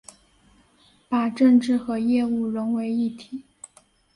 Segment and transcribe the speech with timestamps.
[1.07, 3.43] 把政治和业务融为一体